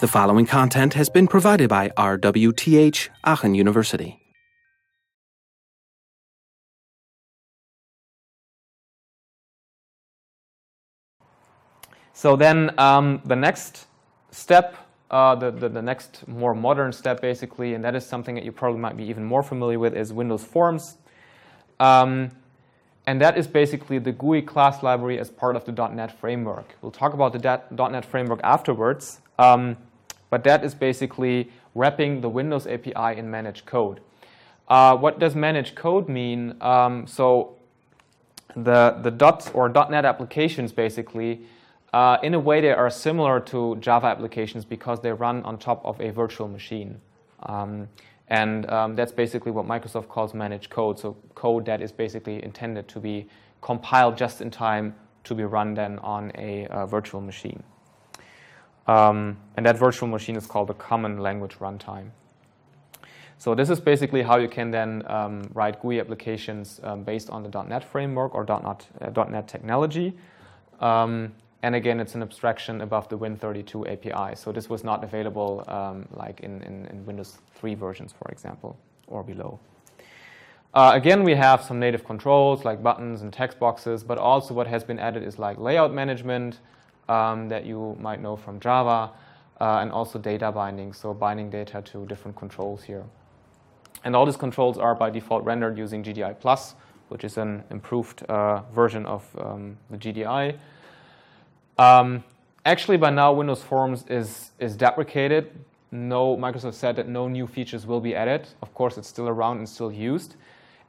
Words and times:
The 0.00 0.06
following 0.06 0.46
content 0.46 0.94
has 0.94 1.08
been 1.08 1.26
provided 1.26 1.68
by 1.68 1.88
RWTH 1.88 3.08
Aachen 3.24 3.56
University. 3.56 4.20
So 12.12 12.36
then 12.36 12.78
um, 12.78 13.20
the 13.24 13.34
next 13.34 13.88
step, 14.30 14.76
uh, 15.10 15.34
the, 15.34 15.50
the, 15.50 15.68
the, 15.68 15.82
next 15.82 16.28
more 16.28 16.54
modern 16.54 16.92
step 16.92 17.20
basically, 17.20 17.74
and 17.74 17.82
that 17.82 17.96
is 17.96 18.06
something 18.06 18.36
that 18.36 18.44
you 18.44 18.52
probably 18.52 18.78
might 18.80 18.96
be 18.96 19.02
even 19.02 19.24
more 19.24 19.42
familiar 19.42 19.80
with, 19.80 19.96
is 19.96 20.12
Windows 20.12 20.44
Forms. 20.44 20.96
Um, 21.80 22.30
and 23.08 23.20
that 23.20 23.36
is 23.36 23.48
basically 23.48 23.98
the 23.98 24.12
GUI 24.12 24.42
class 24.42 24.84
library 24.84 25.18
as 25.18 25.28
part 25.28 25.56
of 25.56 25.64
the 25.64 25.72
.NET 25.72 26.16
framework. 26.20 26.76
We'll 26.82 26.92
talk 26.92 27.14
about 27.14 27.32
the 27.32 27.88
.NET 27.88 28.04
framework 28.04 28.40
afterwards, 28.44 29.20
um, 29.40 29.76
but 30.30 30.44
that 30.44 30.64
is 30.64 30.74
basically 30.74 31.50
wrapping 31.74 32.20
the 32.20 32.28
Windows 32.28 32.66
API 32.66 33.18
in 33.18 33.30
managed 33.30 33.66
code. 33.66 34.00
Uh, 34.68 34.96
what 34.96 35.18
does 35.18 35.34
managed 35.34 35.74
code 35.74 36.08
mean? 36.08 36.54
Um, 36.60 37.06
so 37.06 37.56
the, 38.54 38.98
the 39.02 39.10
dot 39.10 39.50
or 39.54 39.68
.NET 39.68 40.04
applications 40.04 40.72
basically 40.72 41.42
uh, 41.92 42.18
in 42.22 42.34
a 42.34 42.38
way, 42.38 42.60
they 42.60 42.72
are 42.72 42.90
similar 42.90 43.40
to 43.40 43.76
Java 43.76 44.08
applications 44.08 44.64
because 44.64 45.00
they 45.00 45.12
run 45.12 45.42
on 45.44 45.58
top 45.58 45.84
of 45.84 46.00
a 46.00 46.10
virtual 46.10 46.48
machine. 46.48 47.00
Um, 47.44 47.88
and 48.28 48.68
um, 48.70 48.94
that's 48.94 49.12
basically 49.12 49.52
what 49.52 49.66
Microsoft 49.66 50.08
calls 50.08 50.34
managed 50.34 50.68
code. 50.68 50.98
So 50.98 51.16
code 51.34 51.64
that 51.64 51.80
is 51.80 51.90
basically 51.90 52.42
intended 52.44 52.88
to 52.88 53.00
be 53.00 53.26
compiled 53.62 54.18
just 54.18 54.42
in 54.42 54.50
time 54.50 54.94
to 55.24 55.34
be 55.34 55.44
run 55.44 55.74
then 55.74 55.98
on 56.00 56.30
a 56.34 56.66
uh, 56.66 56.84
virtual 56.84 57.22
machine. 57.22 57.62
Um, 58.88 59.36
and 59.56 59.66
that 59.66 59.76
virtual 59.76 60.08
machine 60.08 60.34
is 60.34 60.46
called 60.46 60.68
the 60.68 60.74
Common 60.74 61.18
Language 61.18 61.58
Runtime. 61.58 62.10
So 63.36 63.54
this 63.54 63.70
is 63.70 63.78
basically 63.78 64.22
how 64.22 64.38
you 64.38 64.48
can 64.48 64.72
then 64.72 65.04
um, 65.06 65.48
write 65.54 65.80
GUI 65.80 66.00
applications 66.00 66.80
um, 66.82 67.04
based 67.04 67.30
on 67.30 67.44
the 67.44 67.62
.NET 67.62 67.84
framework 67.84 68.34
or 68.34 68.44
.NET, 68.44 68.86
uh, 69.00 69.24
.NET 69.24 69.46
technology. 69.46 70.16
Um, 70.80 71.32
and 71.62 71.74
again, 71.74 72.00
it's 72.00 72.14
an 72.14 72.22
abstraction 72.22 72.80
above 72.80 73.08
the 73.08 73.18
Win32 73.18 73.92
API. 73.92 74.34
So 74.34 74.50
this 74.50 74.68
was 74.68 74.82
not 74.82 75.04
available 75.04 75.64
um, 75.68 76.06
like 76.12 76.40
in, 76.40 76.62
in, 76.62 76.86
in, 76.86 77.04
Windows 77.04 77.38
3 77.56 77.74
versions, 77.74 78.12
for 78.12 78.30
example, 78.30 78.76
or 79.06 79.22
below. 79.22 79.58
Uh, 80.74 80.92
again, 80.94 81.22
we 81.24 81.34
have 81.34 81.62
some 81.62 81.78
native 81.78 82.04
controls 82.04 82.64
like 82.64 82.82
buttons 82.82 83.22
and 83.22 83.32
text 83.32 83.58
boxes, 83.58 84.02
but 84.02 84.18
also 84.18 84.54
what 84.54 84.66
has 84.66 84.82
been 84.82 84.98
added 84.98 85.22
is 85.22 85.38
like 85.38 85.58
layout 85.58 85.92
management 85.92 86.58
um, 87.08 87.48
that 87.48 87.64
you 87.64 87.96
might 88.00 88.20
know 88.20 88.36
from 88.36 88.60
Java, 88.60 89.10
uh, 89.60 89.78
and 89.80 89.90
also 89.90 90.18
data 90.18 90.52
binding, 90.52 90.92
so 90.92 91.12
binding 91.12 91.50
data 91.50 91.82
to 91.82 92.06
different 92.06 92.36
controls 92.36 92.82
here. 92.82 93.04
And 94.04 94.14
all 94.14 94.24
these 94.24 94.36
controls 94.36 94.78
are 94.78 94.94
by 94.94 95.10
default 95.10 95.44
rendered 95.44 95.76
using 95.76 96.02
GDI 96.04 96.38
Plus, 96.38 96.74
which 97.08 97.24
is 97.24 97.38
an 97.38 97.64
improved 97.70 98.22
uh, 98.24 98.62
version 98.72 99.06
of 99.06 99.24
um, 99.38 99.76
the 99.90 99.96
GDI. 99.96 100.58
Um, 101.78 102.22
actually, 102.64 102.96
by 102.96 103.10
now, 103.10 103.32
Windows 103.32 103.62
Forms 103.62 104.04
is, 104.08 104.52
is 104.58 104.76
deprecated. 104.76 105.50
No, 105.90 106.36
Microsoft 106.36 106.74
said 106.74 106.96
that 106.96 107.08
no 107.08 107.28
new 107.28 107.46
features 107.46 107.86
will 107.86 108.00
be 108.00 108.14
added. 108.14 108.46
Of 108.62 108.74
course, 108.74 108.98
it's 108.98 109.08
still 109.08 109.28
around 109.28 109.58
and 109.58 109.68
still 109.68 109.90
used. 109.90 110.36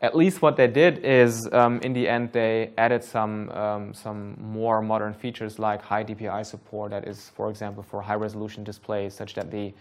At 0.02 0.16
least 0.16 0.42
what 0.42 0.56
they 0.56 0.68
did 0.68 1.04
is, 1.04 1.52
um, 1.52 1.80
in 1.82 1.92
the 1.92 2.08
end, 2.08 2.32
they 2.32 2.72
added 2.78 3.04
some, 3.04 3.50
um, 3.50 3.94
some 3.94 4.38
more 4.42 4.82
modern 4.82 5.14
features 5.14 5.60
like 5.60 5.82
high 5.82 6.06
DPI 6.06 6.46
support 6.46 6.92
that 6.92 7.06
is, 7.06 7.30
for 7.36 7.50
example, 7.50 7.84
for 7.84 8.02
high-resolution 8.02 8.64
displays, 8.64 9.14
such 9.14 9.34
that 9.34 9.52
the, 9.52 9.74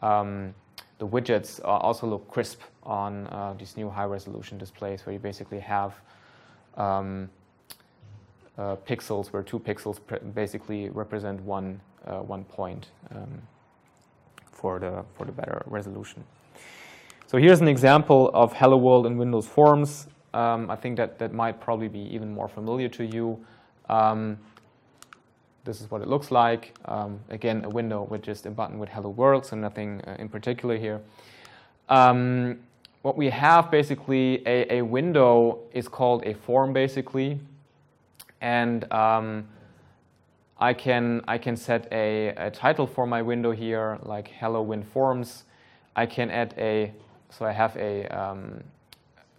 um, 0.00 0.54
the 0.98 1.06
widgets 1.06 1.60
also 1.62 2.06
look 2.06 2.26
crisp 2.30 2.62
on 2.84 3.26
uh, 3.26 3.54
these 3.58 3.76
new 3.76 3.90
high-resolution 3.90 4.56
displays, 4.56 5.04
where 5.04 5.12
you 5.12 5.18
basically 5.18 5.60
have 5.60 5.94
um, 6.78 7.28
uh, 8.56 8.76
pixels, 8.88 9.26
where 9.28 9.42
two 9.42 9.58
pixels 9.58 10.00
basically 10.34 10.88
represent 10.88 11.38
one, 11.42 11.78
uh, 12.06 12.20
one 12.20 12.44
point 12.44 12.86
um, 13.14 13.42
for, 14.50 14.78
the, 14.78 15.04
for 15.16 15.26
the 15.26 15.32
better 15.32 15.62
resolution. 15.66 16.24
So 17.28 17.38
here's 17.38 17.60
an 17.60 17.66
example 17.66 18.30
of 18.34 18.52
Hello 18.52 18.76
World 18.76 19.04
in 19.04 19.18
Windows 19.18 19.48
Forms. 19.48 20.06
Um, 20.32 20.70
I 20.70 20.76
think 20.76 20.96
that 20.98 21.18
that 21.18 21.32
might 21.32 21.60
probably 21.60 21.88
be 21.88 22.14
even 22.14 22.32
more 22.32 22.46
familiar 22.46 22.88
to 22.90 23.04
you. 23.04 23.44
Um, 23.88 24.38
this 25.64 25.80
is 25.80 25.90
what 25.90 26.02
it 26.02 26.06
looks 26.06 26.30
like. 26.30 26.72
Um, 26.84 27.18
again, 27.28 27.64
a 27.64 27.68
window 27.68 28.04
with 28.04 28.22
just 28.22 28.46
a 28.46 28.50
button 28.50 28.78
with 28.78 28.90
Hello 28.90 29.10
World, 29.10 29.44
so 29.44 29.56
nothing 29.56 30.02
uh, 30.06 30.14
in 30.20 30.28
particular 30.28 30.76
here. 30.76 31.00
Um, 31.88 32.60
what 33.02 33.16
we 33.16 33.28
have 33.30 33.72
basically, 33.72 34.46
a, 34.46 34.76
a 34.78 34.82
window 34.82 35.58
is 35.72 35.88
called 35.88 36.24
a 36.24 36.34
form 36.34 36.72
basically 36.72 37.40
and 38.40 38.90
um, 38.92 39.48
I 40.60 40.74
can 40.74 41.22
I 41.26 41.38
can 41.38 41.56
set 41.56 41.88
a, 41.90 42.28
a, 42.36 42.50
title 42.52 42.86
for 42.86 43.04
my 43.04 43.20
window 43.20 43.50
here, 43.50 43.98
like 44.02 44.28
Hello 44.28 44.62
Win 44.62 44.84
Forms. 44.84 45.42
I 45.96 46.06
can 46.06 46.30
add 46.30 46.54
a 46.56 46.92
so 47.36 47.44
I 47.44 47.52
have 47.52 47.76
a 47.76 48.06
um, 48.06 48.62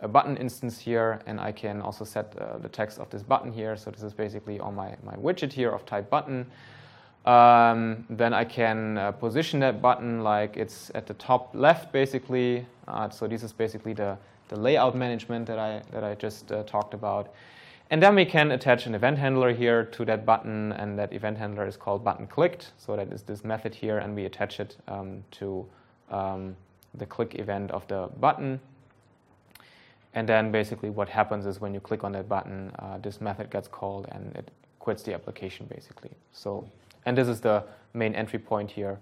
a 0.01 0.07
button 0.07 0.37
instance 0.37 0.77
here, 0.77 1.19
and 1.25 1.39
I 1.39 1.51
can 1.51 1.81
also 1.81 2.05
set 2.05 2.35
uh, 2.37 2.59
the 2.59 2.69
text 2.69 2.99
of 2.99 3.09
this 3.09 3.23
button 3.23 3.51
here. 3.51 3.75
So 3.75 3.89
this 3.89 4.03
is 4.03 4.13
basically 4.13 4.59
on 4.59 4.75
my 4.75 4.95
my 5.03 5.15
widget 5.15 5.51
here 5.53 5.71
of 5.71 5.85
type 5.85 6.09
button. 6.09 6.45
Um, 7.25 8.05
then 8.09 8.33
I 8.33 8.45
can 8.45 8.97
uh, 8.97 9.11
position 9.11 9.59
that 9.59 9.81
button 9.81 10.23
like 10.23 10.55
it's 10.55 10.91
at 10.95 11.07
the 11.07 11.13
top 11.15 11.49
left, 11.53 11.91
basically. 11.91 12.65
Uh, 12.87 13.09
so 13.09 13.27
this 13.27 13.43
is 13.43 13.51
basically 13.51 13.93
the 13.93 14.17
the 14.49 14.55
layout 14.55 14.95
management 14.95 15.47
that 15.47 15.59
I 15.59 15.81
that 15.91 16.03
I 16.03 16.15
just 16.15 16.51
uh, 16.51 16.63
talked 16.63 16.93
about. 16.93 17.33
And 17.89 18.03
then 18.03 18.15
we 18.15 18.25
can 18.25 18.51
attach 18.51 18.85
an 18.85 18.95
event 18.95 19.17
handler 19.17 19.53
here 19.53 19.85
to 19.85 20.05
that 20.05 20.25
button, 20.25 20.73
and 20.73 20.99
that 20.99 21.13
event 21.13 21.37
handler 21.37 21.65
is 21.65 21.77
called 21.77 22.03
button 22.03 22.27
clicked. 22.27 22.73
So 22.77 22.95
that 22.95 23.11
is 23.13 23.23
this 23.23 23.43
method 23.43 23.73
here, 23.73 23.97
and 23.99 24.13
we 24.15 24.25
attach 24.25 24.59
it 24.59 24.75
um, 24.87 25.23
to 25.31 25.65
um, 26.11 26.55
the 26.93 27.05
click 27.05 27.35
event 27.35 27.71
of 27.71 27.87
the 27.87 28.09
button. 28.19 28.59
And 30.13 30.27
then 30.27 30.51
basically 30.51 30.89
what 30.89 31.09
happens 31.09 31.45
is 31.45 31.61
when 31.61 31.73
you 31.73 31.79
click 31.79 32.03
on 32.03 32.11
that 32.13 32.27
button, 32.27 32.71
uh, 32.79 32.97
this 32.97 33.21
method 33.21 33.49
gets 33.49 33.67
called 33.67 34.07
and 34.11 34.35
it 34.35 34.49
quits 34.79 35.03
the 35.03 35.13
application 35.13 35.67
basically. 35.67 36.11
So, 36.31 36.67
and 37.05 37.17
this 37.17 37.27
is 37.27 37.41
the 37.41 37.63
main 37.93 38.15
entry 38.15 38.39
point 38.39 38.71
here. 38.71 38.99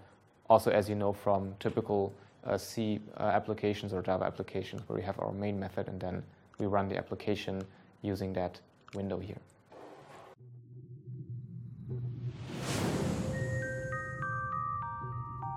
Also, 0.50 0.72
as 0.72 0.90
you 0.90 0.96
know 0.96 1.14
from 1.14 1.56
typical 1.60 2.14
uh, 2.46 2.58
C 2.58 3.00
uh, 3.18 3.24
applications 3.24 3.94
or 3.94 4.02
Java 4.02 4.26
applications 4.26 4.88
where 4.88 4.98
we 4.98 5.04
have 5.04 5.20
our 5.20 5.32
main 5.32 5.60
method 5.60 5.88
and 5.88 6.00
then 6.00 6.24
we 6.60 6.66
run 6.66 6.88
the 6.90 6.98
application 6.98 7.62
using 8.02 8.34
that 8.34 8.60
window 8.94 9.20
here. 9.20 9.40